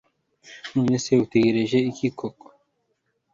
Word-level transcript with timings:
nonese 0.73 1.11
utegereje 1.25 1.77
iki 1.91 2.07
koko 2.17 2.47